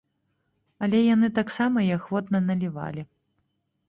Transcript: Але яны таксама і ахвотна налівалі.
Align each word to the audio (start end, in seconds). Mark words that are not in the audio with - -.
Але 0.85 1.01
яны 1.15 1.29
таксама 1.39 1.83
і 1.87 1.91
ахвотна 1.97 2.41
налівалі. 2.47 3.01